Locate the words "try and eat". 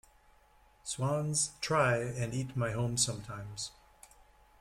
1.61-2.57